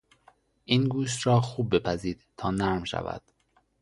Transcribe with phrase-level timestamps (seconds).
[0.65, 3.21] این گوشت را خوب بپزید تا نرم شود.